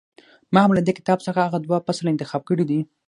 ما 0.53 0.59
هم 0.65 0.71
له 0.77 0.81
دې 0.87 0.93
کتاب 0.99 1.19
څخه 1.27 1.39
هغه 1.47 1.59
دوه 1.65 1.77
فصله 1.85 2.09
انتخاب 2.11 2.41
کړي 2.49 2.65
دي. 2.69 2.79